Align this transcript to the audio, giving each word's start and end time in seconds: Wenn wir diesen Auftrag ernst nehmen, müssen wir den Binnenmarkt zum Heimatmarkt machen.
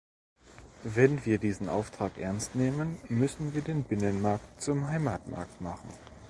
Wenn 0.83 1.27
wir 1.27 1.37
diesen 1.37 1.69
Auftrag 1.69 2.17
ernst 2.17 2.55
nehmen, 2.55 2.97
müssen 3.07 3.53
wir 3.53 3.61
den 3.61 3.83
Binnenmarkt 3.83 4.59
zum 4.59 4.87
Heimatmarkt 4.87 5.61
machen. 5.61 5.89